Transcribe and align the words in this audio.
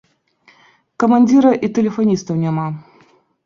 Камандзіра 1.03 1.51
і 1.69 1.71
тэлефаністаў 1.77 2.43
няма. 2.49 2.69